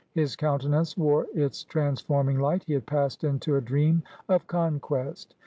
[0.15, 5.35] His countenance wore its transforming light; he had passed into a dream of conquest.